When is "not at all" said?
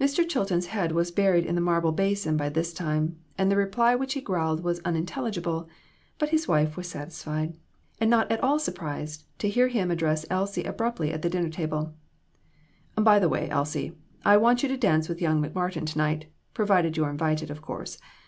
8.10-8.58